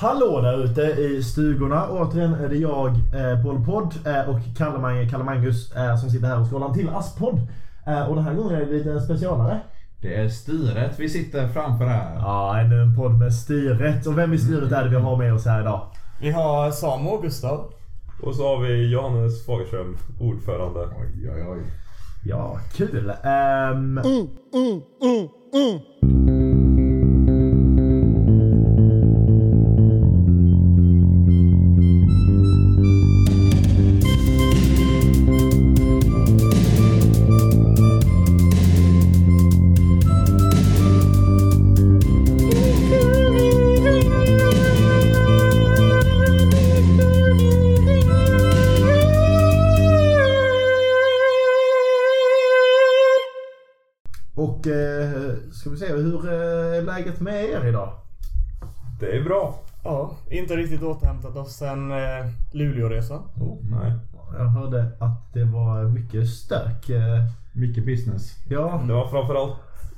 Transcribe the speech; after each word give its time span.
Hallå 0.00 0.40
där 0.40 0.64
ute 0.64 0.82
i 0.82 1.22
stugorna. 1.22 1.88
Återigen 1.90 2.34
är 2.34 2.48
det 2.48 2.56
jag, 2.56 2.88
eh, 2.88 3.42
Paul 3.44 3.64
Podd 3.64 3.94
eh, 4.06 4.28
och 4.30 4.38
Kalle, 4.56 4.78
Mang- 4.78 5.08
Kalle 5.10 5.24
Magnus 5.24 5.72
eh, 5.76 5.96
som 5.96 6.10
sitter 6.10 6.26
här 6.26 6.40
och 6.40 6.50
skålar 6.50 6.74
till 6.74 6.88
Aspodd. 6.88 7.40
Eh, 7.86 8.08
och 8.08 8.14
den 8.16 8.24
här 8.24 8.34
gången 8.34 8.54
är 8.56 8.66
det 8.66 8.72
lite 8.72 9.00
specialare. 9.00 9.60
Det 10.02 10.14
är 10.16 10.28
styret 10.28 10.98
vi 10.98 11.08
sitter 11.08 11.48
framför 11.48 11.84
här. 11.84 12.14
Ja, 12.16 12.58
ännu 12.60 12.82
en 12.82 12.96
podd 12.96 13.18
med 13.18 13.34
styret. 13.34 14.06
Och 14.06 14.18
vem 14.18 14.32
i 14.32 14.38
styret 14.38 14.72
är 14.72 14.84
det 14.84 14.90
vi 14.90 14.96
har 14.96 15.16
med 15.16 15.34
oss 15.34 15.46
här 15.46 15.60
idag? 15.60 15.80
Vi 16.20 16.30
har 16.30 16.70
Samo 16.70 17.10
och 17.10 17.22
Gustav. 17.22 17.72
Och 18.22 18.34
så 18.34 18.48
har 18.48 18.60
vi 18.62 18.90
Johannes 18.92 19.46
Fagerström, 19.46 19.96
ordförande. 20.20 20.80
Oj, 20.80 21.30
oj, 21.34 21.46
oj. 21.48 21.62
Ja, 22.24 22.58
kul. 22.74 23.12
Ehm, 23.22 24.00
och 54.66 54.72
eh, 54.72 55.34
ska 55.52 55.70
vi 55.70 55.76
se, 55.76 55.86
hur 55.92 56.26
eh, 56.28 56.78
är 56.78 56.82
läget 56.82 57.20
med 57.20 57.44
er 57.44 57.66
idag? 57.66 57.92
Det 59.00 59.16
är 59.16 59.24
bra. 59.24 59.58
Ja, 59.84 60.16
inte 60.30 60.56
riktigt 60.56 60.82
återhämtat 60.82 61.36
oss 61.36 61.52
sen 61.56 61.90
eh, 61.90 62.26
Luleåresan. 62.52 63.22
Nej. 63.70 63.92
Jag 64.38 64.44
hörde 64.44 64.90
att 65.00 65.32
det 65.34 65.44
var 65.44 65.84
mycket 65.84 66.28
stök. 66.28 66.90
Eh, 66.90 67.24
Mycket 67.52 67.86
business. 67.86 68.36
ja, 68.48 68.82
Det 68.86 68.92
var 68.92 69.08
framförallt 69.08 69.56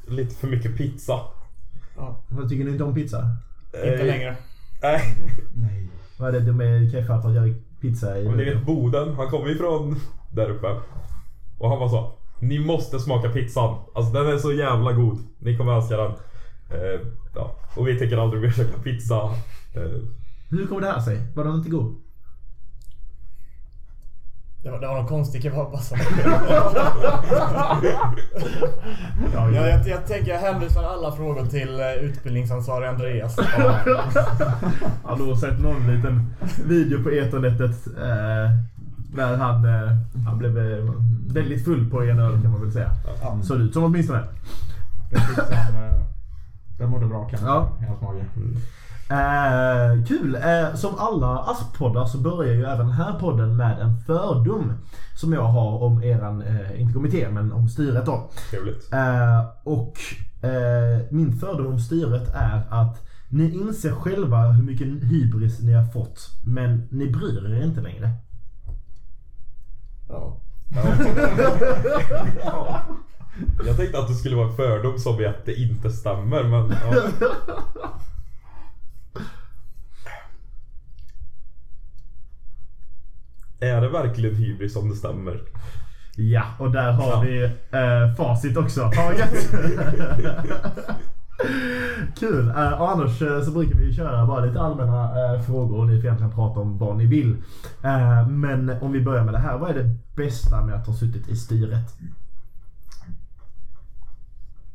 lite 0.08 0.34
för 0.34 0.48
mycket 0.48 0.76
pizza. 0.76 1.20
Ja, 1.96 2.16
vad 2.28 2.48
tycker 2.48 2.64
ni 2.64 2.70
inte 2.70 2.84
om 2.84 2.94
pizza? 2.94 3.36
inte 3.74 3.88
Eh, 4.00 4.06
längre. 4.06 4.36
Nej. 4.82 5.00
Nej. 5.54 5.88
Vad 6.18 6.28
är 6.28 6.32
det 6.40 6.46
de 6.46 6.60
är 6.60 6.90
keffa 6.90 7.22
för 7.22 7.28
att 7.28 7.34
göra 7.34 7.54
pizza 7.80 8.18
i? 8.18 8.24
Men 8.28 8.36
ni 8.36 8.44
vet 8.44 8.66
Boden, 8.66 9.14
han 9.14 9.28
kommer 9.30 9.48
ju 9.48 9.56
från 9.58 9.96
där 10.32 10.50
uppe. 10.50 10.66
Och 11.58 11.68
han 11.70 11.78
var 11.78 11.88
så. 11.88 12.12
Ni 12.40 12.58
måste 12.58 12.98
smaka 13.00 13.28
pizzan. 13.28 13.76
Alltså 13.94 14.12
den 14.12 14.26
är 14.26 14.38
så 14.38 14.52
jävla 14.52 14.92
god. 14.92 15.18
Ni 15.38 15.56
kommer 15.56 15.76
älska 15.76 15.96
den. 15.96 16.12
Eh, 16.70 17.00
ja. 17.34 17.56
Och 17.76 17.88
vi 17.88 17.98
tänker 17.98 18.16
aldrig 18.16 18.42
mer 18.42 18.50
käka 18.50 18.78
pizza. 18.78 19.16
Eh, 19.74 20.00
Hur 20.50 20.66
kommer 20.66 20.80
det 20.80 20.86
här 20.92 21.00
sig? 21.00 21.18
Var 21.34 21.44
den 21.44 21.54
inte 21.54 21.70
god? 21.70 21.94
Det 24.62 24.70
var, 24.70 24.80
det 24.80 24.86
var 24.86 24.94
någon 24.94 25.06
konstig 25.06 25.42
kebab 25.42 25.74
alltså. 25.74 25.94
Ja, 29.34 29.50
jag, 29.50 29.68
jag, 29.68 29.88
jag 29.88 30.06
tänker 30.06 30.32
jag 30.32 30.40
hänvisar 30.40 30.82
alla 30.84 31.12
frågor 31.12 31.46
till 31.46 31.80
eh, 31.80 31.92
utbildningsansvarig 31.92 32.86
Andreas. 32.88 33.36
Har 35.04 35.16
nog 35.16 35.38
sett 35.38 35.60
någon 35.60 35.96
liten 35.96 36.34
video 36.66 37.02
på 37.02 37.10
eternätet 37.10 37.86
eh, 37.86 38.50
där 39.14 39.36
han, 39.36 39.64
eh, 39.64 39.92
han 40.26 40.38
blev 40.38 40.58
eh, 40.58 40.84
väldigt 41.26 41.64
full 41.64 41.90
på 41.90 42.02
en 42.02 42.18
öl 42.18 42.42
kan 42.42 42.50
man 42.50 42.60
väl 42.60 42.72
säga. 42.72 42.90
Ja. 43.22 43.38
Såg 43.42 43.58
det 43.58 43.64
ut 43.64 43.72
som 43.74 43.84
åtminstone. 43.84 44.22
Den 45.10 45.20
eh, 45.84 46.00
den 46.78 46.90
mådde 46.90 47.06
bra 47.06 47.24
kan 47.28 47.40
Ja. 47.46 47.72
säga. 47.78 47.88
i 47.88 47.90
hans 47.90 48.02
mage. 48.02 48.24
Eh, 49.10 50.04
kul! 50.04 50.34
Eh, 50.34 50.74
som 50.74 50.94
alla 50.98 51.38
ASP-poddar 51.38 52.04
så 52.06 52.18
börjar 52.18 52.54
ju 52.54 52.64
även 52.64 52.86
den 52.86 52.90
här 52.96 53.12
podden 53.18 53.56
med 53.56 53.78
en 53.80 53.98
fördom. 53.98 54.72
Som 55.16 55.32
jag 55.32 55.42
har 55.44 55.82
om 55.82 56.02
eran, 56.02 56.42
eh, 56.42 56.80
inte 56.80 56.92
kommitté, 56.94 57.28
men 57.30 57.52
om 57.52 57.68
styret 57.68 58.06
då. 58.06 58.30
trevligt. 58.50 58.92
Eh, 58.92 59.44
och 59.64 59.92
eh, 60.48 61.00
min 61.10 61.32
fördom 61.32 61.66
om 61.66 61.78
styret 61.78 62.34
är 62.34 62.62
att 62.70 63.04
ni 63.28 63.50
inser 63.54 63.90
själva 63.92 64.36
hur 64.48 64.62
mycket 64.64 64.86
hybris 64.86 65.60
ni 65.60 65.72
har 65.72 65.84
fått. 65.86 66.28
Men 66.46 66.88
ni 66.90 67.10
bryr 67.10 67.50
er 67.56 67.64
inte 67.64 67.80
längre. 67.80 68.10
Ja. 70.08 70.40
Ja. 72.44 72.80
Jag 73.66 73.76
tänkte 73.76 73.98
att 73.98 74.08
det 74.08 74.14
skulle 74.14 74.36
vara 74.36 74.48
en 74.48 74.56
fördom 74.56 74.98
som 74.98 75.20
i 75.20 75.26
att 75.26 75.44
det 75.44 75.54
inte 75.54 75.90
stämmer 75.90 76.42
men 76.42 76.70
ja. 76.70 77.02
Är 83.60 83.80
det 83.80 83.88
verkligen 83.88 84.34
hybris 84.34 84.76
om 84.76 84.88
det 84.90 84.96
stämmer? 84.96 85.42
Ja, 86.16 86.42
och 86.58 86.70
där 86.70 86.92
har 86.92 87.10
Ja. 87.10 87.20
vi 87.20 87.44
eh, 87.70 88.14
facit 88.16 88.56
också. 88.56 88.90
Kul! 92.18 92.48
Och 92.50 92.90
annars 92.90 93.22
eh, 93.22 93.42
så 93.42 93.50
brukar 93.50 93.78
vi 93.78 93.84
ju 93.84 93.92
köra 93.92 94.26
bara 94.26 94.44
lite 94.44 94.60
allmänna 94.60 95.04
eh, 95.04 95.42
frågor 95.42 95.78
och 95.78 95.86
ni 95.86 95.96
får 95.96 96.04
egentligen 96.04 96.32
prata 96.32 96.60
om 96.60 96.78
vad 96.78 96.96
ni 96.96 97.06
vill. 97.06 97.36
Eh, 97.84 98.28
men 98.28 98.70
om 98.80 98.92
vi 98.92 99.00
börjar 99.00 99.24
med 99.24 99.34
det 99.34 99.38
här. 99.38 99.58
Vad 99.58 99.70
är 99.70 99.74
det 99.74 99.96
bästa 100.16 100.64
med 100.64 100.74
att 100.74 100.86
ha 100.86 100.94
suttit 100.94 101.28
i 101.28 101.36
styret? 101.36 101.96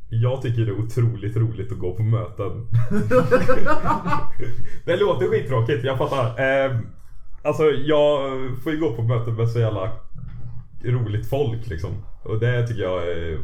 Jag 0.08 0.42
tycker 0.42 0.66
det 0.66 0.70
är 0.70 0.78
otroligt 0.78 1.36
roligt 1.36 1.72
att 1.72 1.78
gå 1.78 1.94
på 1.94 2.02
möten. 2.02 2.52
det 4.84 4.96
låter 4.96 5.26
skittråkigt, 5.26 5.84
jag 5.84 5.98
fattar. 5.98 6.26
Eh, 6.26 6.78
alltså 7.42 7.62
jag 7.64 8.30
får 8.62 8.72
ju 8.72 8.80
gå 8.80 8.92
på 8.92 9.02
möten 9.02 9.34
med 9.34 9.48
så 9.48 9.58
jävla 9.58 9.92
roligt 10.84 11.28
folk 11.28 11.66
liksom. 11.66 11.90
Och 12.22 12.40
det 12.40 12.66
tycker 12.66 12.82
jag 12.82 13.02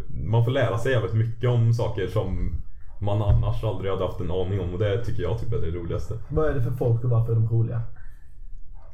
Man 0.08 0.44
får 0.44 0.50
lära 0.50 0.78
sig 0.78 0.92
jävligt 0.92 1.14
mycket 1.14 1.50
om 1.50 1.74
saker 1.74 2.06
som 2.06 2.60
man 3.00 3.22
annars 3.22 3.64
aldrig 3.64 3.90
hade 3.90 4.04
haft 4.04 4.20
en 4.20 4.30
aning 4.30 4.60
om. 4.60 4.72
Och 4.72 4.78
det 4.78 5.04
tycker 5.04 5.22
jag 5.22 5.40
typ 5.40 5.52
är 5.52 5.58
det 5.58 5.70
roligaste. 5.70 6.18
Vad 6.28 6.50
är 6.50 6.54
det 6.54 6.62
för 6.62 6.70
folk 6.70 7.04
och 7.04 7.10
varför 7.10 7.32
är 7.32 7.36
de 7.36 7.48
roliga? 7.48 7.82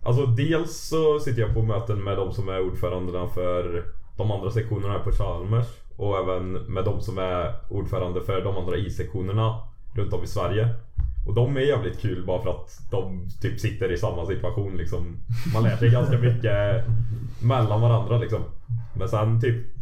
Alltså 0.02 0.26
dels 0.26 0.88
så 0.88 1.20
sitter 1.20 1.42
jag 1.42 1.54
på 1.54 1.62
möten 1.62 2.04
med 2.04 2.16
de 2.16 2.32
som 2.32 2.48
är 2.48 2.60
ordförandena 2.60 3.26
för 3.26 3.84
de 4.16 4.30
andra 4.30 4.50
sektionerna 4.50 4.92
här 4.92 4.98
på 4.98 5.12
Chalmers. 5.12 5.66
Och 5.96 6.18
även 6.18 6.52
med 6.52 6.84
de 6.84 7.00
som 7.00 7.18
är 7.18 7.54
ordförande 7.68 8.20
för 8.20 8.44
de 8.44 8.56
andra 8.56 8.76
I-sektionerna 8.76 9.60
runt 9.94 10.12
om 10.12 10.24
i 10.24 10.26
Sverige. 10.26 10.68
Och 11.26 11.34
de 11.34 11.56
är 11.56 11.60
jävligt 11.60 12.00
kul 12.00 12.26
bara 12.26 12.42
för 12.42 12.50
att 12.50 12.80
de 12.90 13.28
typ 13.40 13.60
sitter 13.60 13.92
i 13.92 13.96
samma 13.96 14.26
situation 14.26 14.76
liksom. 14.76 15.16
Man 15.54 15.62
lär 15.62 15.76
sig 15.76 15.90
ganska 15.90 16.18
mycket 16.18 16.84
mellan 17.42 17.80
varandra 17.80 18.18
liksom. 18.18 18.40
Men 18.94 19.08
sen 19.08 19.40
typ 19.40 19.75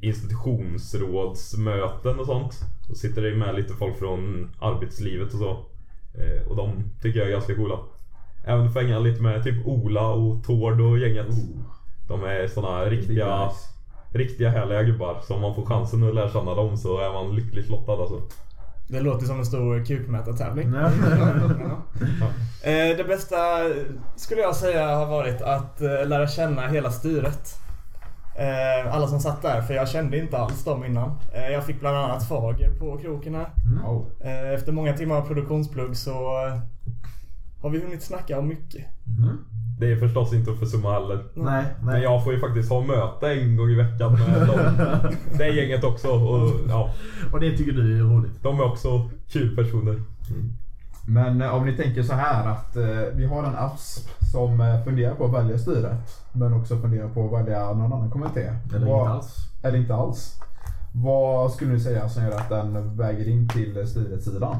institutionsrådsmöten 0.00 2.20
och 2.20 2.26
sånt. 2.26 2.52
Så 2.88 2.94
sitter 2.94 3.22
det 3.22 3.34
med 3.36 3.54
lite 3.54 3.74
folk 3.74 3.98
från 3.98 4.50
arbetslivet 4.60 5.32
och 5.32 5.38
så. 5.38 5.50
Eh, 6.20 6.46
Och 6.48 6.56
de 6.56 6.72
tycker 7.02 7.18
jag 7.18 7.28
är 7.28 7.32
ganska 7.32 7.54
coola. 7.54 7.78
Även 8.44 8.72
får 8.72 8.80
hänga 8.80 8.98
lite 8.98 9.22
med 9.22 9.44
typ 9.44 9.66
Ola 9.66 10.08
och 10.08 10.44
Tord 10.44 10.80
och 10.80 10.98
gänget. 10.98 11.26
De 12.08 12.24
är 12.24 12.46
såna 12.48 12.84
riktiga, 12.84 13.46
nice. 13.46 13.58
riktiga 14.12 14.50
härliga 14.50 14.82
gubbar. 14.82 15.20
Så 15.26 15.34
om 15.34 15.40
man 15.40 15.54
får 15.54 15.66
chansen 15.66 16.08
att 16.08 16.14
lära 16.14 16.30
känna 16.30 16.54
dem 16.54 16.76
så 16.76 16.98
är 17.00 17.12
man 17.12 17.34
lyckligt 17.36 17.68
lottad 17.68 17.92
alltså. 17.92 18.22
Det 18.90 19.00
låter 19.00 19.26
som 19.26 19.38
en 19.38 19.46
stor 19.46 19.84
kukmätartävling. 19.84 20.72
Ja. 20.74 20.90
Eh, 22.62 22.96
det 22.96 23.04
bästa 23.08 23.36
skulle 24.16 24.40
jag 24.40 24.56
säga 24.56 24.96
har 24.96 25.06
varit 25.06 25.42
att 25.42 25.80
eh, 25.80 26.06
lära 26.06 26.28
känna 26.28 26.68
hela 26.68 26.90
styret. 26.90 27.54
Eh, 28.38 28.94
alla 28.94 29.06
som 29.06 29.20
satt 29.20 29.42
där, 29.42 29.60
för 29.62 29.74
jag 29.74 29.88
kände 29.88 30.18
inte 30.18 30.38
alls 30.38 30.64
dem 30.64 30.84
innan. 30.84 31.10
Eh, 31.34 31.52
jag 31.52 31.66
fick 31.66 31.80
bland 31.80 31.96
annat 31.96 32.28
Fager 32.28 32.70
på 32.70 32.98
kroken 32.98 33.34
här. 33.34 33.46
Oh. 33.86 34.06
Eh, 34.20 34.54
efter 34.54 34.72
många 34.72 34.92
timmar 34.92 35.16
av 35.16 35.26
produktionsplugg 35.26 35.96
så 35.96 36.12
har 37.62 37.70
vi 37.70 37.80
hunnit 37.80 38.02
snacka 38.02 38.38
om 38.38 38.48
mycket. 38.48 38.84
Det 39.80 39.92
är 39.92 39.96
förstås 39.96 40.32
inte 40.32 40.50
att 40.50 40.58
försumma 40.58 40.92
heller. 40.92 41.24
Nej, 41.34 41.64
Men 41.78 41.86
nej. 41.94 42.02
jag 42.02 42.24
får 42.24 42.32
ju 42.32 42.40
faktiskt 42.40 42.70
ha 42.70 42.80
möte 42.80 43.28
en 43.32 43.56
gång 43.56 43.70
i 43.70 43.74
veckan 43.74 44.12
med 44.12 44.46
dem. 44.48 44.60
det 45.38 45.48
gänget 45.48 45.84
också. 45.84 46.08
Och 46.08 46.50
ja, 46.68 46.94
Och 47.32 47.40
det 47.40 47.56
tycker 47.56 47.72
du 47.72 47.98
är 47.98 48.02
roligt? 48.02 48.32
de 48.42 48.60
är 48.60 48.64
också 48.64 49.10
kul 49.28 49.56
personer. 49.56 50.02
Men 51.08 51.42
eh, 51.42 51.54
om 51.54 51.66
ni 51.66 51.76
tänker 51.76 52.02
så 52.02 52.12
här 52.14 52.48
att 52.48 52.76
eh, 52.76 53.02
vi 53.14 53.26
har 53.26 53.44
en 53.44 53.54
ASP 53.56 54.08
som 54.32 54.60
eh, 54.60 54.84
funderar 54.84 55.14
på 55.14 55.24
att 55.24 55.32
välja 55.34 55.58
styret. 55.58 56.24
Men 56.32 56.52
också 56.52 56.78
funderar 56.78 57.08
på 57.08 57.26
att 57.26 57.40
välja 57.40 57.72
någon 57.72 57.92
annan 57.92 58.10
kommitté. 58.10 58.52
Eller 58.74 58.86
Vad- 58.86 59.00
inte 59.00 59.12
alls? 59.12 59.36
Eller 59.62 59.78
inte 59.78 59.94
alls. 59.94 60.40
Vad 60.92 61.52
skulle 61.52 61.72
ni 61.72 61.80
säga 61.80 62.08
som 62.08 62.22
gör 62.22 62.30
att 62.32 62.48
den 62.48 62.96
väger 62.96 63.28
in 63.28 63.48
till 63.48 63.88
styrets 63.88 64.24
sidan? 64.24 64.56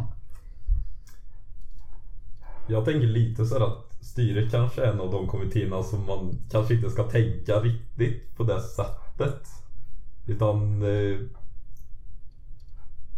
Jag 2.67 2.85
tänker 2.85 3.07
lite 3.07 3.47
så 3.47 3.59
här 3.59 3.67
att 3.67 4.05
styret 4.05 4.51
kanske 4.51 4.85
är 4.85 4.93
en 4.93 5.01
av 5.01 5.11
de 5.11 5.27
kommittéerna 5.27 5.83
som 5.83 6.07
man 6.07 6.39
kanske 6.51 6.75
inte 6.75 6.91
ska 6.91 7.03
tänka 7.03 7.53
riktigt 7.53 8.37
på 8.37 8.43
det 8.45 8.61
sättet. 8.61 9.47
Utan 10.27 10.83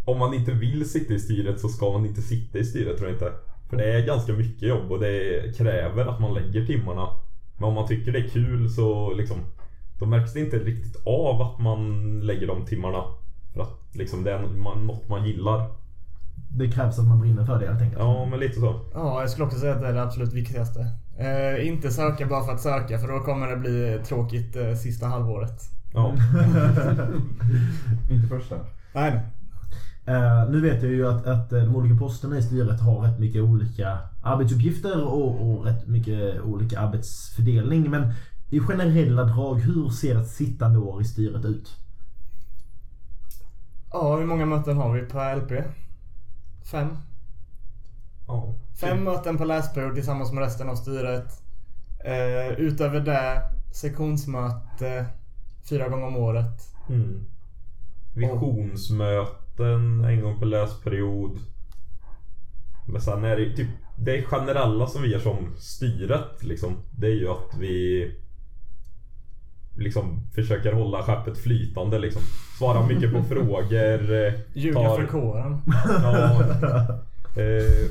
om 0.05 0.19
man 0.19 0.35
inte 0.35 0.53
vill 0.53 0.91
sitta 0.91 1.15
i 1.15 1.19
styret 1.19 1.61
så 1.61 1.69
ska 1.69 1.93
man 1.93 2.07
inte 2.07 2.23
sitta 2.23 2.59
i 2.59 2.65
styret 2.65 2.97
tror 2.97 3.09
jag 3.09 3.17
inte. 3.17 3.33
För 3.71 3.77
det 3.77 3.93
är 3.93 4.07
ganska 4.07 4.33
mycket 4.33 4.69
jobb 4.69 4.93
och 4.93 5.01
det 5.01 5.57
kräver 5.57 6.07
att 6.07 6.21
man 6.21 6.35
lägger 6.35 6.67
timmarna. 6.67 7.09
Men 7.57 7.69
om 7.69 7.75
man 7.75 7.89
tycker 7.89 8.13
det 8.13 8.19
är 8.19 8.29
kul 8.29 8.71
så 8.71 9.15
liksom 9.15 9.37
Då 9.99 10.07
märks 10.07 10.33
det 10.33 10.41
inte 10.41 10.59
riktigt 10.59 11.07
av 11.07 11.43
att 11.43 11.61
man 11.61 12.21
lägger 12.21 12.47
de 12.47 12.67
timmarna. 12.67 13.05
För 13.55 13.63
att 13.63 13.79
liksom 13.93 14.25
det 14.25 14.33
är 14.33 14.39
något 14.87 15.09
man 15.09 15.27
gillar. 15.27 15.71
Det 16.49 16.71
krävs 16.71 16.99
att 16.99 17.09
man 17.09 17.21
brinner 17.21 17.45
för 17.45 17.61
det 17.61 17.67
helt 17.67 17.81
enkelt. 17.83 18.03
Ja, 18.03 18.27
men 18.27 18.41
lite 18.41 18.61
så. 18.61 18.81
Ja, 18.95 19.21
jag 19.21 19.31
skulle 19.31 19.47
också 19.47 19.59
säga 19.59 19.75
att 19.75 19.81
det 19.81 19.89
är 19.89 19.93
det 19.93 20.03
absolut 20.03 20.33
viktigaste. 20.33 20.81
Eh, 21.19 21.67
inte 21.67 21.91
söka 21.91 22.27
bara 22.27 22.45
för 22.45 22.53
att 22.53 22.61
söka 22.61 22.99
för 22.99 23.09
då 23.09 23.21
kommer 23.21 23.47
det 23.47 23.57
bli 23.57 24.01
tråkigt 24.05 24.57
eh, 24.57 24.75
sista 24.75 25.07
halvåret. 25.07 25.61
Ja. 25.95 26.13
Inte 28.11 28.29
första. 28.29 28.57
Nej, 28.95 29.11
nej. 29.11 29.21
Eh, 30.11 30.51
nu 30.51 30.61
vet 30.61 30.83
jag 30.83 30.93
ju 30.93 31.09
att, 31.09 31.27
att 31.27 31.53
eh, 31.53 31.63
de 31.63 31.77
olika 31.77 31.99
posterna 31.99 32.39
i 32.39 32.43
styret 32.43 32.81
har 32.81 33.01
rätt 33.01 33.19
mycket 33.19 33.43
olika 33.43 33.99
arbetsuppgifter 34.23 35.05
och, 35.05 35.51
och 35.51 35.65
rätt 35.65 35.87
mycket 35.87 36.41
olika 36.41 36.81
arbetsfördelning. 36.81 37.91
Men 37.91 38.13
i 38.51 38.61
generella 38.61 39.25
drag, 39.25 39.55
hur 39.55 39.89
ser 39.89 40.21
ett 40.21 40.29
sittande 40.29 40.79
år 40.79 41.03
i 41.03 41.05
styret 41.05 41.45
ut? 41.45 41.77
Ja, 43.93 44.17
hur 44.17 44.27
många 44.27 44.47
möten 44.47 44.77
har 44.77 44.93
vi 44.93 45.03
per 45.03 45.37
LP? 45.37 45.65
Fem? 46.71 46.89
ja. 48.27 48.55
Fem 48.81 49.05
möten 49.05 49.39
per 49.39 49.45
läsperiod 49.45 49.95
tillsammans 49.95 50.33
med 50.33 50.43
resten 50.43 50.69
av 50.69 50.75
styret. 50.75 51.43
Eh, 52.05 52.59
utöver 52.59 53.01
det, 53.01 53.43
sektionsmöte 53.75 55.07
fyra 55.69 55.89
gånger 55.89 56.07
om 56.07 56.17
året. 56.17 56.61
Mm. 56.89 57.27
Visionsmöten 59.61 60.05
en 60.05 60.21
gång 60.21 60.39
per 60.39 60.47
läsperiod. 60.47 61.39
Men 62.87 63.01
sen 63.01 63.25
är 63.25 63.37
det 63.37 63.57
typ 63.57 63.69
det 63.99 64.23
generella 64.23 64.87
som 64.87 65.03
vi 65.03 65.09
gör 65.13 65.19
som 65.19 65.55
styret 65.59 66.43
liksom. 66.45 66.77
Det 66.99 67.07
är 67.07 67.15
ju 67.15 67.29
att 67.29 67.57
vi 67.61 68.07
liksom 69.79 70.27
försöker 70.35 70.73
hålla 70.73 71.03
skeppet 71.03 71.39
flytande 71.39 71.99
liksom. 71.99 72.23
Svarar 72.59 72.87
mycket 72.87 73.13
på 73.13 73.23
frågor. 73.35 74.13
eh, 74.27 74.33
Ljuga 74.55 74.81
tar- 74.81 74.97
för 74.97 75.07
kåren. 75.07 75.61
Ja. 76.03 76.43
Eh, 77.37 77.91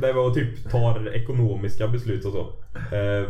det 0.00 0.12
var 0.12 0.34
typ 0.34 0.70
tar 0.70 1.08
ekonomiska 1.14 1.88
beslut 1.88 2.24
och 2.24 2.32
så. 2.32 2.40
Eh, 2.96 3.28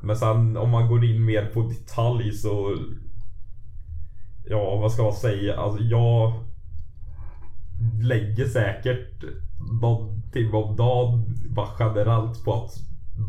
men 0.00 0.16
sen 0.16 0.56
om 0.56 0.70
man 0.70 0.88
går 0.88 1.04
in 1.04 1.24
mer 1.24 1.44
på 1.54 1.62
detalj 1.62 2.32
så... 2.32 2.76
Ja, 4.50 4.76
vad 4.76 4.92
ska 4.92 5.02
jag 5.02 5.14
säga? 5.14 5.56
Alltså 5.56 5.82
jag 5.82 6.32
lägger 8.02 8.44
säkert 8.44 9.24
någon 9.80 10.22
timme 10.32 10.56
om 10.56 10.76
dagen 10.76 11.36
bara 11.48 11.68
generellt 11.78 12.44
på 12.44 12.54
att 12.54 12.70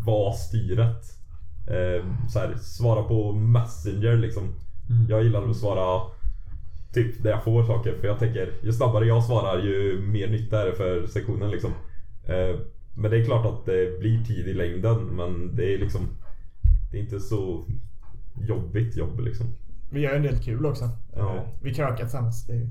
vara 0.05 0.33
styret. 0.33 1.03
Eh, 1.69 2.05
så 2.29 2.39
här, 2.39 2.55
svara 2.57 3.03
på 3.03 3.31
Messenger 3.33 4.17
liksom. 4.17 4.55
Jag 5.09 5.23
gillar 5.23 5.49
att 5.49 5.57
svara 5.57 6.01
typ 6.93 7.23
där 7.23 7.31
jag 7.31 7.43
får 7.43 7.63
saker. 7.63 7.97
För 8.01 8.07
jag 8.07 8.19
tänker, 8.19 8.53
ju 8.63 8.71
snabbare 8.71 9.05
jag 9.05 9.23
svarar 9.23 9.63
ju 9.63 10.01
mer 10.01 10.27
nytta 10.27 10.61
är 10.61 10.65
det 10.65 10.75
för 10.75 11.07
sektionen 11.07 11.51
liksom. 11.51 11.71
Eh, 12.25 12.59
men 12.95 13.11
det 13.11 13.17
är 13.17 13.25
klart 13.25 13.45
att 13.45 13.65
det 13.65 13.99
blir 13.99 14.23
tid 14.23 14.47
i 14.47 14.53
längden 14.53 15.03
men 15.03 15.55
det 15.55 15.73
är 15.73 15.77
liksom 15.77 16.01
Det 16.91 16.97
är 16.97 17.01
inte 17.01 17.19
så 17.19 17.65
jobbigt 18.47 18.97
jobb 18.97 19.19
liksom. 19.19 19.47
Vi 19.89 19.99
gör 20.01 20.15
en 20.15 20.21
del 20.23 20.37
kul 20.43 20.65
också. 20.65 20.89
Ja. 21.15 21.35
Eh, 21.35 21.41
Vi 21.61 21.73
krökar 21.73 21.95
tillsammans. 21.97 22.45
Det 22.47 22.53
är 22.53 22.67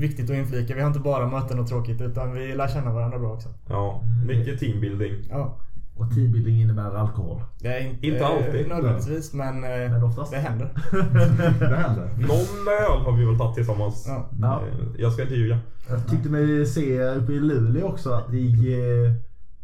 viktigt 0.00 0.30
att 0.30 0.36
inflika. 0.36 0.74
Vi 0.74 0.80
har 0.80 0.88
inte 0.88 1.00
bara 1.00 1.26
möten 1.28 1.58
och 1.58 1.66
tråkigt 1.68 2.00
utan 2.00 2.32
vi 2.32 2.54
lär 2.54 2.68
känna 2.68 2.92
varandra 2.92 3.18
bra 3.18 3.32
också. 3.32 3.48
Ja, 3.68 4.02
mycket 4.26 4.60
teambuilding. 4.60 5.14
Ja. 5.30 5.58
Och 5.96 6.14
teambuilding 6.14 6.60
innebär 6.62 6.94
alkohol. 6.94 7.42
Det 7.60 7.68
är 7.68 7.80
inte, 7.80 8.06
Inte 8.06 8.26
alltid. 8.26 8.68
nödvändigtvis 8.68 9.32
men, 9.32 9.64
eh, 9.64 9.70
Men 9.70 10.02
oftast. 10.04 10.32
det 10.32 10.38
händer. 10.38 10.70
Det 11.58 11.76
händer. 11.76 12.10
Någon 12.18 12.68
öl 12.82 13.00
har 13.04 13.16
vi 13.18 13.24
väl 13.24 13.38
tagit 13.38 13.54
tillsammans. 13.54 14.04
Ja. 14.08 14.28
Ja. 14.40 14.60
Eh, 14.60 14.86
Jag 14.98 15.12
ska 15.12 15.22
inte 15.22 15.34
ljuga. 15.34 15.58
Jag 15.88 16.08
tyckte 16.10 16.28
mig 16.28 16.66
se 16.66 17.02
uppe 17.02 17.32
i 17.32 17.40
Luleå 17.40 17.86
också 17.86 18.10
att 18.12 18.30
det 18.30 18.36
gick... 18.38 18.76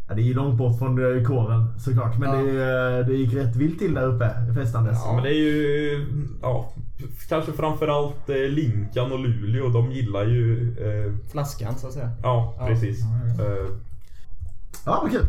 Ja, 0.09 0.15
det 0.15 0.23
är 0.23 0.25
ju 0.25 0.35
långt 0.35 0.59
bort 0.59 0.79
från 0.79 1.17
eh, 1.19 1.23
kåren 1.25 1.79
såklart. 1.81 2.19
Men 2.19 2.29
Ja. 2.31 2.37
det, 2.53 2.99
eh, 3.01 3.07
det 3.07 3.15
gick 3.15 3.35
rätt 3.35 3.57
vilt 3.57 3.79
till 3.79 3.95
där 3.95 4.07
uppe 4.07 4.31
festandes. 4.55 4.99
Ja 5.05 5.13
men 5.15 5.23
det 5.23 5.31
är 5.31 5.39
ju, 5.39 6.07
ja, 6.43 6.73
kanske 7.29 7.53
framförallt 7.53 8.29
eh, 8.29 8.37
Linkan 8.37 9.13
och 9.13 9.19
Luleå. 9.19 9.69
De 9.69 9.93
gillar 9.93 10.25
ju, 10.25 10.77
eh, 10.81 11.13
Flaskan 11.31 11.75
så 11.75 11.87
att 11.87 11.93
säga. 11.93 12.11
ja 12.23 12.55
Ja. 12.59 12.67
precis. 12.67 13.01
Eh, 13.41 13.67
Ja, 14.87 15.01
vad 15.03 15.11
kul. 15.11 15.27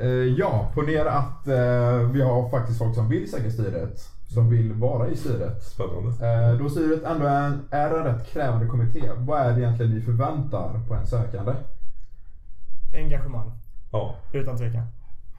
Eh, 0.00 0.10
ja, 0.38 0.70
ponera 0.74 1.10
att 1.10 1.48
eh, 1.48 2.10
vi 2.12 2.22
har 2.22 2.50
faktiskt 2.50 2.78
folk 2.78 2.94
som 2.94 3.08
vill 3.08 3.30
söka 3.30 3.50
styret. 3.50 4.00
Som 4.28 4.50
vill 4.50 4.72
vara 4.72 5.08
i 5.08 5.16
styret. 5.16 5.62
spännande. 5.62 6.10
Eh, 6.52 6.58
då 6.58 6.68
styret 6.68 7.04
ändå 7.04 7.26
är 7.26 7.46
en, 7.46 7.60
är 7.70 7.90
en 7.90 8.04
rätt 8.04 8.32
krävande 8.32 8.66
kommitté. 8.66 9.02
Vad 9.18 9.40
är 9.40 9.52
det 9.52 9.60
egentligen 9.60 9.92
ni 9.92 10.00
förväntar 10.00 10.80
på 10.88 10.94
en 10.94 11.06
sökande? 11.06 11.52
Engagemang. 12.96 13.52
Ja. 13.92 14.14
Utan 14.32 14.56
tvekan. 14.58 14.86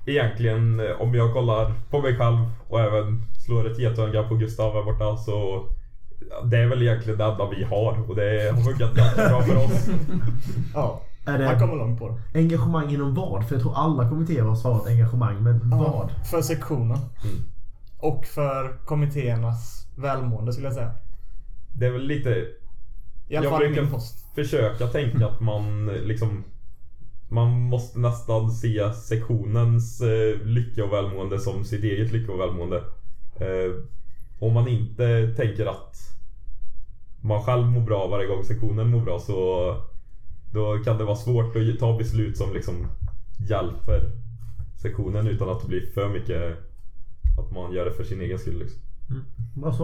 Egentligen 0.06 0.80
eh, 0.80 1.02
om 1.02 1.16
jag 1.16 1.34
kollar 1.34 1.74
på 1.90 2.02
mig 2.02 2.18
själv 2.18 2.38
och 2.68 2.80
även 2.80 3.24
slår 3.46 3.72
ett 3.72 3.80
getöga 3.80 4.24
på 4.24 4.36
Gustav 4.36 4.74
här 4.74 4.84
borta 4.84 5.18
så 5.18 5.66
det 6.44 6.58
är 6.58 6.68
väl 6.68 6.82
egentligen 6.82 7.18
det 7.20 7.26
enda 7.26 7.50
vi 7.50 7.64
har 7.64 8.10
och 8.10 8.16
det 8.16 8.52
har 8.56 8.62
funkat 8.62 8.94
ganska 8.96 9.30
bra 9.30 9.42
för 9.42 9.56
oss. 9.58 9.90
Ja. 10.74 11.02
Är 11.26 11.38
det- 11.38 11.46
Man 11.46 11.60
kommer 11.60 11.76
långt 11.76 12.00
på 12.00 12.10
det. 12.34 12.40
engagemang 12.40 12.90
inom 12.94 13.14
vad? 13.16 13.48
För 13.48 13.56
jag 13.56 13.62
tror 13.62 13.74
alla 13.76 14.10
kommittéer 14.10 14.44
har 14.44 14.56
svarat 14.56 14.88
engagemang. 14.88 15.44
Men 15.44 15.70
vad? 15.70 16.10
För 16.32 16.42
sektionen. 16.42 16.98
Mm. 16.98 17.44
Och 17.98 18.26
för 18.26 18.78
kommittéernas 18.86 19.88
välmående 19.98 20.54
skulle 20.54 20.68
jag 20.68 20.74
säga. 20.76 20.92
Det 21.74 21.86
är 21.86 21.92
väl 21.92 22.02
lite 22.08 22.30
I 23.28 23.36
alla 23.38 23.46
Jag 23.46 23.54
fall 23.54 23.64
i 23.64 23.68
brukar 23.68 23.82
min 23.82 23.92
post. 23.92 24.26
försöka 24.36 24.88
tänka 24.88 25.28
att 25.28 25.40
man 25.40 25.86
liksom 25.88 26.44
man 27.30 27.62
måste 27.62 28.00
nästan 28.00 28.52
se 28.52 28.94
sektionens 28.94 30.02
eh, 30.02 30.42
lycka 30.42 30.84
och 30.84 30.94
välmående 30.94 31.40
som 31.40 31.64
sitt 31.64 31.84
eget 31.84 32.12
lycka 32.12 32.32
och 32.32 32.40
välmående. 32.40 32.78
Eh, 33.36 33.74
om 34.40 34.54
man 34.54 34.68
inte 34.68 35.34
tänker 35.36 35.66
att 35.66 35.96
man 37.22 37.44
själv 37.44 37.66
mår 37.66 37.82
bra 37.82 38.08
varje 38.08 38.28
gång 38.28 38.44
sektionen 38.44 38.90
mår 38.90 39.02
bra 39.02 39.20
så 39.20 39.76
då 40.54 40.78
kan 40.84 40.98
det 40.98 41.04
vara 41.04 41.16
svårt 41.16 41.56
att 41.56 41.80
ta 41.80 41.98
beslut 41.98 42.38
som 42.38 42.54
liksom 42.54 42.88
hjälper 43.50 44.12
sektionen 44.82 45.28
utan 45.28 45.50
att 45.50 45.62
det 45.62 45.68
blir 45.68 45.86
för 45.94 46.10
mycket 46.10 46.58
att 47.40 47.52
man 47.52 47.74
gör 47.74 47.86
det 47.86 47.92
för 47.92 48.04
sin 48.04 48.22
egen 48.22 48.40
skull. 48.40 48.60
Liksom. 48.60 48.80
Mm. 49.10 49.24
Bra 49.54 49.74
så. 49.74 49.84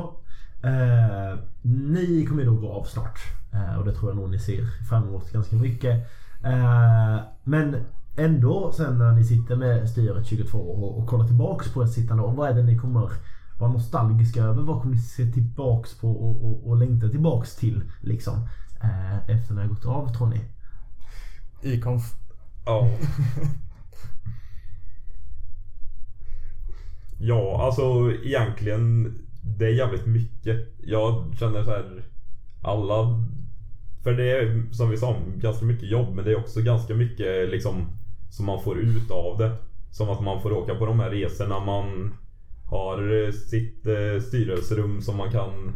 Eh, 0.64 1.40
ni 1.62 2.26
kommer 2.26 2.44
ju 2.44 2.50
då 2.50 2.56
gå 2.56 2.72
av 2.72 2.84
snart. 2.84 3.20
Eh, 3.54 3.80
och 3.80 3.86
det 3.86 3.94
tror 3.94 4.12
jag 4.12 4.18
nog 4.18 4.30
ni 4.30 4.40
ser 4.40 4.86
fram 4.90 5.04
emot 5.04 5.32
ganska 5.32 5.56
mycket. 5.56 6.10
Eh, 6.44 7.20
men 7.44 7.86
ändå 8.16 8.72
sen 8.72 8.98
när 8.98 9.12
ni 9.12 9.24
sitter 9.24 9.56
med 9.56 9.90
styret 9.90 10.28
22 10.28 10.58
och, 10.58 11.00
och 11.00 11.08
kollar 11.08 11.28
tillbaks 11.28 11.74
på 11.74 11.84
ett 11.84 11.92
sittande 11.92 12.24
år. 12.24 12.34
Vad 12.34 12.50
är 12.50 12.54
det 12.54 12.64
ni 12.64 12.78
kommer 12.78 13.12
vara 13.60 13.72
nostalgiska 13.72 14.44
över? 14.44 14.64
Vad 14.64 14.82
kommer 14.82 14.96
ni 14.96 15.02
se 15.02 15.26
tillbaks 15.26 16.00
på 16.00 16.12
och, 16.12 16.46
och, 16.46 16.70
och 16.70 16.78
längta 16.78 17.10
tillbaks 17.10 17.56
till? 17.56 17.84
Liksom. 18.02 18.48
Eh, 18.84 19.30
efter 19.30 19.54
när 19.54 19.62
jag 19.62 19.70
gått 19.70 19.86
av 19.86 20.14
tror 20.14 20.28
ni? 20.28 20.42
I 21.62 21.82
konf. 21.82 22.04
Ja. 22.66 22.90
Ja, 27.26 27.66
alltså 27.66 28.12
egentligen 28.24 29.16
det 29.42 29.66
är 29.66 29.74
jävligt 29.74 30.06
mycket. 30.06 30.76
Jag 30.84 31.36
känner 31.40 31.64
så 31.64 31.72
här 31.72 32.04
alla 32.62 33.24
för 34.04 34.14
det 34.14 34.32
är 34.32 34.64
som 34.74 34.90
vi 34.90 34.98
sa 34.98 35.16
ganska 35.36 35.66
mycket 35.66 35.90
jobb 35.92 36.16
men 36.16 36.26
det 36.26 36.32
är 36.32 36.40
också 36.40 36.62
ganska 36.62 36.94
mycket 36.94 37.50
liksom 37.50 37.86
som 38.30 38.46
man 38.46 38.64
får 38.64 38.78
ut 38.80 39.12
av 39.12 39.38
det. 39.38 39.52
Som 39.92 40.10
att 40.10 40.22
man 40.22 40.42
får 40.42 40.54
åka 40.54 40.76
på 40.76 40.86
de 40.86 41.00
här 41.00 41.10
resorna. 41.10 41.60
Man 41.60 42.14
har 42.70 43.26
eh, 43.26 43.32
sitt 43.32 43.86
eh, 43.86 44.22
styrelserum 44.28 45.02
som 45.02 45.18
man 45.18 45.32
kan 45.32 45.74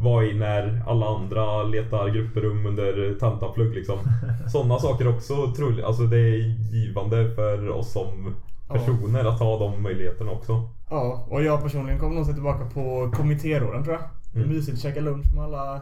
vara 0.00 0.24
i 0.24 0.34
när 0.34 0.82
alla 0.86 1.06
andra 1.06 1.62
letar 1.62 2.08
grupprum 2.08 2.66
under 2.66 3.14
tentaplugg 3.20 3.74
liksom. 3.74 3.98
Sådana 4.52 4.78
saker 4.78 5.08
också 5.08 5.52
troligt. 5.56 5.84
Alltså 5.84 6.02
det 6.02 6.18
är 6.18 6.36
givande 6.74 7.34
för 7.34 7.68
oss 7.70 7.92
som 7.92 8.34
personer 8.68 9.24
att 9.24 9.38
ha 9.38 9.58
de 9.58 9.82
möjligheterna 9.82 10.30
också. 10.30 10.68
Ja, 10.90 11.26
och 11.30 11.42
jag 11.42 11.62
personligen 11.62 12.00
kommer 12.00 12.24
se 12.24 12.32
tillbaka 12.32 12.64
på 12.74 13.10
kommittéråden 13.16 13.84
tror 13.84 13.94
jag. 13.94 14.04
Det 14.32 14.38
är 14.38 14.44
Mm. 14.44 14.56
mysigt 14.56 14.76
att 14.76 14.82
käka 14.82 15.00
lunch 15.00 15.34
med 15.34 15.44
alla 15.44 15.80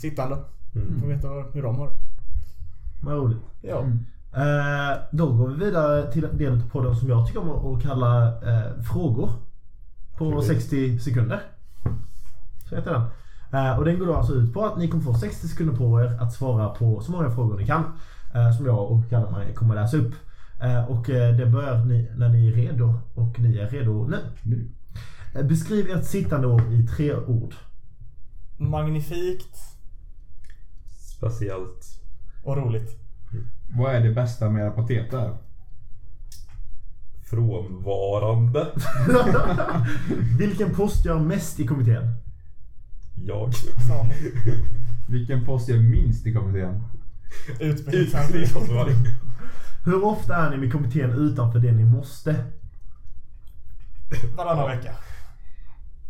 sittande. 0.00 0.36
Mm. 0.82 1.00
Få 1.00 1.06
veta 1.06 1.28
vad- 1.28 1.52
hur 1.54 1.62
de 1.62 1.76
har 1.76 1.86
det. 1.86 1.92
Vad 3.02 3.14
roligt. 3.16 3.38
Ja. 3.60 3.78
Eh, 4.36 4.98
då 5.10 5.32
går 5.32 5.48
vi 5.48 5.64
vidare 5.64 6.12
till 6.12 6.24
en 6.24 6.38
del 6.38 6.52
av 6.52 6.70
podden 6.70 6.96
som 6.96 7.08
jag 7.08 7.26
tycker 7.26 7.40
om 7.52 7.74
att 7.76 7.82
kalla 7.82 8.26
eh, 8.26 8.82
frågor. 8.92 9.30
På 10.18 10.24
Trevligt. 10.30 10.46
60 10.46 10.98
sekunder. 10.98 11.42
Så 12.68 12.76
heter 12.76 12.90
den. 12.92 13.02
Eh, 13.64 13.78
och 13.78 13.84
den 13.84 13.98
går 13.98 14.06
då 14.06 14.14
alltså 14.14 14.32
ut 14.32 14.54
på 14.54 14.64
att 14.66 14.78
ni 14.78 14.88
kommer 14.88 15.04
få 15.04 15.14
60 15.14 15.48
sekunder 15.48 15.76
på 15.76 16.00
er 16.00 16.16
att 16.20 16.32
svara 16.32 16.68
på 16.68 17.00
så 17.00 17.12
många 17.12 17.30
frågor 17.30 17.58
ni 17.58 17.66
kan. 17.66 17.82
eh, 18.34 18.52
som 18.56 18.66
jag 18.66 18.90
och 18.90 19.10
Kalmar 19.10 19.52
kommer 19.54 19.74
läsa 19.74 19.96
upp. 19.96 20.14
Eh, 20.62 20.84
och 20.90 21.10
eh, 21.10 21.36
det 21.36 21.46
börjar 21.46 21.84
ni, 21.84 22.10
när 22.16 22.28
ni 22.28 22.48
är 22.48 22.52
redo. 22.52 22.94
Och 23.14 23.40
ni 23.40 23.56
är 23.58 23.68
redo 23.70 24.06
nu. 24.08 24.16
Nu. 24.42 24.68
Eh, 25.34 25.46
Beskriv 25.46 25.90
ert 25.90 26.04
sittande 26.04 26.46
år 26.46 26.62
i 26.72 26.86
tre 26.86 27.16
ord. 27.16 27.54
Magnifikt 28.58 29.58
Speciellt. 31.16 32.00
och 32.42 32.56
roligt. 32.56 32.98
Vad 33.76 33.94
är 33.94 34.00
det 34.00 34.10
bästa 34.10 34.50
med 34.50 34.62
era 34.62 34.70
pateter? 34.70 35.36
Frånvarande. 37.24 38.66
Vilken 40.38 40.74
post 40.74 41.04
gör 41.04 41.18
mest 41.18 41.60
i 41.60 41.66
kommittén? 41.66 42.14
Jag. 43.24 43.52
Vilken 45.08 45.44
post 45.44 45.68
är 45.68 45.78
minst 45.78 46.26
i 46.26 46.34
kommittén? 46.34 46.82
utbildningsansvarig. 47.60 48.96
Hur 49.84 50.04
ofta 50.04 50.36
är 50.36 50.50
ni 50.50 50.56
med 50.56 50.72
kommittén 50.72 51.10
utanför 51.10 51.58
det 51.58 51.72
ni 51.72 51.84
måste? 51.84 52.44
Varannan 54.36 54.68
vecka. 54.68 54.92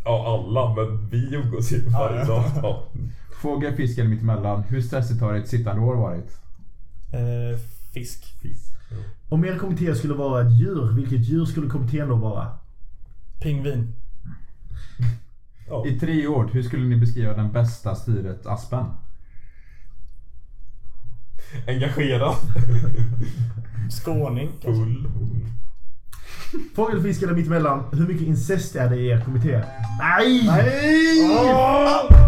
Ja, 0.05 0.45
alla, 0.47 0.75
men 0.75 1.09
vi 1.09 1.35
umgås 1.35 1.73
ju 1.73 1.89
varje 1.89 2.19
ja. 2.19 2.45
dag. 2.63 2.83
Fågel, 3.41 3.77
fisk 3.77 3.99
eller 3.99 4.11
mittemellan. 4.11 4.63
Hur 4.63 4.83
stressigt 4.83 5.21
har 5.21 5.35
ert 5.35 5.49
sittande 5.49 5.83
år 5.83 5.97
varit? 5.97 6.41
Eh, 7.13 7.59
fisk. 7.95 8.25
Fisk. 8.43 8.73
Ja. 8.91 8.97
Om 9.29 9.45
er 9.45 9.59
kommitté 9.59 9.95
skulle 9.95 10.15
vara 10.15 10.47
ett 10.47 10.53
djur, 10.53 10.93
vilket 10.93 11.21
djur 11.21 11.45
skulle 11.45 11.71
kommittén 11.71 12.09
då 12.09 12.17
vara? 12.17 12.49
Pingvin. 13.43 13.95
Ja. 15.69 15.87
I 15.87 15.99
tre 15.99 16.27
ord, 16.27 16.51
hur 16.51 16.63
skulle 16.63 16.85
ni 16.85 16.97
beskriva 16.97 17.33
den 17.33 17.53
bästa 17.53 17.95
styret 17.95 18.47
Aspen? 18.47 18.85
Engagerad. 21.67 22.35
Skåning. 23.91 24.51
Full. 24.63 25.09
Fågel, 26.75 27.03
fisk 27.03 27.23
eller 27.23 27.35
mittemellan. 27.35 27.85
Hur 27.93 28.07
mycket 28.07 28.27
incest 28.27 28.77
är 28.77 28.91
det 28.91 28.97
i 28.97 29.09
er 29.09 29.21
kommitté? 29.21 29.63
Nej! 29.99 30.43
Nej! 30.47 31.31
Åh! 31.31 32.26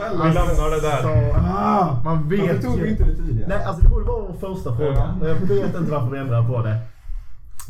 Vi 0.00 0.32
lämnar 0.34 0.70
det 0.70 0.80
där. 0.80 1.02
Så, 1.02 1.36
Ah, 1.58 1.96
man 2.04 2.28
vet 2.28 2.40
Varför 2.40 2.62
tog 2.62 2.76
ju. 2.78 2.82
vi 2.84 2.90
inte 2.90 3.04
det 3.04 3.14
tidigare? 3.16 3.48
Nej, 3.48 3.64
alltså 3.64 3.82
det 3.82 3.88
borde 3.88 4.04
vara 4.04 4.22
vår 4.22 4.54
första 4.54 4.76
fråga. 4.76 5.14
Ja. 5.20 5.28
Jag 5.28 5.34
vet 5.34 5.74
inte 5.76 5.90
varför 5.92 6.10
vi 6.10 6.18
ändrar 6.18 6.48
på 6.48 6.62
det. 6.62 6.78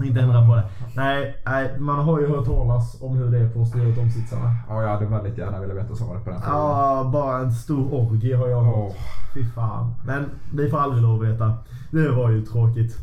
Inte 0.04 0.20
ändrar 0.20 0.46
på 0.46 0.54
det. 0.56 0.62
Nej, 0.96 1.36
nej, 1.46 1.78
man 1.78 1.98
har 2.04 2.20
ju 2.20 2.28
hört 2.28 2.44
talas 2.46 3.02
om 3.02 3.16
hur 3.16 3.30
det 3.30 3.38
är 3.38 3.48
på 3.48 3.64
styret 3.64 3.98
om 3.98 4.10
sitsarna. 4.10 4.50
Ja, 4.68 4.82
jag 4.82 4.88
hade 4.88 5.06
väldigt 5.06 5.38
gärna 5.38 5.60
velat 5.60 5.76
veta 5.76 5.94
svaret 5.94 6.24
på 6.24 6.30
den 6.30 6.40
frågan. 6.42 6.58
Ja, 6.60 7.10
bara 7.12 7.38
en 7.38 7.52
stor 7.52 7.94
orgie 7.94 8.36
har 8.36 8.48
jag 8.48 8.62
hört. 8.62 8.74
Åh. 8.76 8.92
Fy 9.34 9.44
fan. 9.54 9.94
Men 10.06 10.30
vi 10.54 10.70
får 10.70 10.78
aldrig 10.80 11.02
lov 11.02 11.22
att 11.22 11.28
veta. 11.28 11.52
Det 11.90 12.08
var 12.08 12.30
ju 12.30 12.44
tråkigt. 12.46 12.96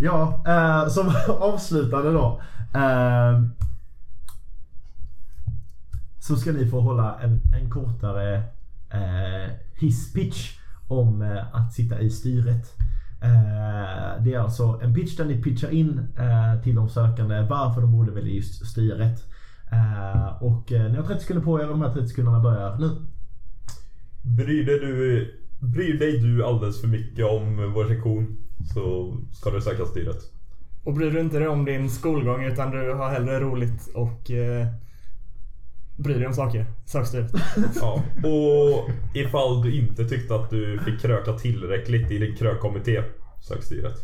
Ja, 0.00 0.42
eh, 0.46 0.88
som 0.88 1.12
avslutande 1.40 2.12
då. 2.12 2.40
Eh, 2.74 3.40
så 6.22 6.36
ska 6.36 6.52
ni 6.52 6.66
få 6.66 6.80
hålla 6.80 7.20
en, 7.20 7.40
en 7.54 7.70
kortare 7.70 8.42
eh, 8.90 9.54
hisspitch 9.74 10.58
om 10.88 11.22
eh, 11.22 11.56
att 11.56 11.72
sitta 11.72 12.00
i 12.00 12.10
styret. 12.10 12.74
Eh, 13.22 14.22
det 14.24 14.34
är 14.34 14.38
alltså 14.38 14.80
en 14.82 14.94
pitch 14.94 15.16
där 15.16 15.24
ni 15.24 15.42
pitchar 15.42 15.70
in 15.70 15.98
eh, 16.18 16.62
till 16.62 16.74
de 16.74 16.88
sökande 16.88 17.46
varför 17.50 17.80
de 17.80 17.92
borde 17.92 18.12
välja 18.12 18.32
just 18.32 18.66
styret. 18.66 19.24
Eh, 19.72 20.42
och 20.42 20.72
eh, 20.72 20.90
ni 20.90 20.96
har 20.96 21.04
30 21.04 21.20
sekunder 21.20 21.44
på 21.44 21.60
er 21.60 21.64
och 21.64 21.70
de 21.70 21.82
här 21.82 21.92
30 21.92 22.08
sekunderna 22.08 22.40
börjar 22.40 22.78
nu. 22.78 22.90
Bryr 24.22 24.66
dig, 24.66 24.78
du, 24.78 25.34
bryr 25.58 25.98
dig 25.98 26.18
du 26.18 26.44
alldeles 26.44 26.80
för 26.80 26.88
mycket 26.88 27.24
om 27.24 27.72
vår 27.74 27.84
sektion 27.88 28.36
så 28.74 29.16
ska 29.32 29.50
du 29.50 29.60
söka 29.60 29.84
styret. 29.84 30.18
Och 30.84 30.94
bryr 30.94 31.10
du 31.10 31.20
inte 31.20 31.38
dig 31.38 31.48
om 31.48 31.64
din 31.64 31.90
skolgång 31.90 32.44
utan 32.44 32.70
du 32.70 32.92
har 32.92 33.10
hellre 33.10 33.40
roligt 33.40 33.88
och 33.94 34.30
eh, 34.30 34.66
bryr 36.02 36.18
dig 36.18 36.26
om 36.26 36.34
saker. 36.34 36.66
Sök 36.84 37.06
styret. 37.06 37.32
Ja. 37.80 38.02
Och 38.28 38.90
ifall 39.14 39.62
du 39.62 39.78
inte 39.78 40.04
tyckte 40.04 40.34
att 40.34 40.50
du 40.50 40.78
fick 40.78 41.00
kröka 41.00 41.32
tillräckligt 41.32 42.10
i 42.10 42.18
din 42.18 42.36
krökkommitté, 42.36 43.02
sök 43.40 43.62
styret. 43.62 43.96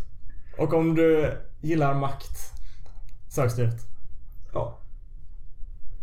Och 0.59 0.75
om 0.75 0.95
du 0.95 1.37
gillar 1.61 1.95
makt. 1.95 2.53
Sök 3.29 3.51
styret. 3.51 3.87
Ja. 4.53 4.79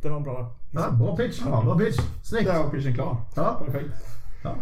Det 0.01 0.09
var 0.09 0.19
bra. 0.19 0.55
Ja, 0.71 0.91
bra 0.91 1.15
pitch. 1.15 1.41
Ja, 1.45 1.61
bra 1.61 1.77
pitch. 1.77 1.99
Snyggt. 2.23 2.45
Där 2.45 2.63
var 2.63 2.69
pitchen 2.69 2.93
klar. 2.93 3.17
Ja. 3.35 3.61
Perfekt. 3.65 3.95
Ja. 4.43 4.55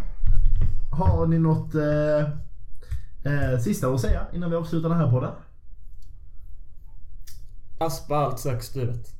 Har 0.90 1.26
ni 1.26 1.38
något 1.38 1.74
eh, 1.74 2.20
eh, 3.32 3.58
sista 3.58 3.88
att 3.88 4.00
säga 4.00 4.26
innan 4.32 4.50
vi 4.50 4.56
avslutar 4.56 4.88
den 4.88 4.98
här 4.98 5.10
podden? 5.10 5.32
Aspa 7.78 8.16
allt, 8.16 8.38
sök 8.38 8.62
styret. 8.62 9.14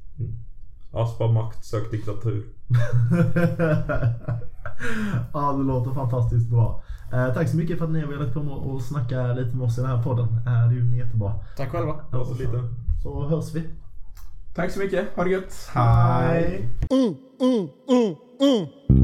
Aspa 0.94 1.26
makt, 1.26 1.64
sök 1.64 1.90
diktatur. 1.90 2.42
ja, 5.32 5.52
det 5.52 5.64
låter 5.64 5.94
fantastiskt 5.94 6.50
bra. 6.50 6.82
Eh, 7.12 7.34
tack 7.34 7.48
så 7.48 7.56
mycket 7.56 7.78
för 7.78 7.84
att 7.84 7.90
ni 7.90 8.00
har 8.00 8.08
velat 8.08 8.34
komma 8.34 8.52
och 8.52 8.82
snacka 8.82 9.32
lite 9.32 9.56
med 9.56 9.66
oss 9.66 9.78
i 9.78 9.80
den 9.80 9.90
här 9.90 10.02
podden. 10.02 10.26
Eh, 10.26 10.42
det 10.44 10.50
är 10.50 10.70
ju 10.70 10.96
jättebra. 10.96 11.32
Tack 11.56 11.70
själva. 11.70 11.96
Det 12.10 12.16
var 12.16 12.24
så 12.24 12.34
lite. 12.34 12.62
Så 13.02 13.28
hörs 13.28 13.54
vi. 13.54 13.62
Tack 14.54 14.70
så 14.70 14.78
mycket. 14.78 15.16
Ha 15.16 15.24
det 15.24 15.30
gött. 15.30 15.70
Hej. 15.74 16.68
mm, 16.90 17.14
mm, 17.40 17.68
mm. 18.40 19.03